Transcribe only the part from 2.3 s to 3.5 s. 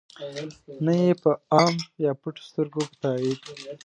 سترګو په تایید.